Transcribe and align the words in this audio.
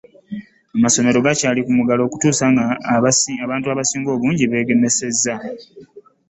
Amasomero 0.77 1.17
gakyali 1.25 1.59
ku 1.65 1.71
muggalo 1.77 2.01
okutuusa 2.03 2.45
nga 2.51 2.65
abantu 3.45 3.67
abasinga 3.69 4.09
beegemesezza. 4.51 5.35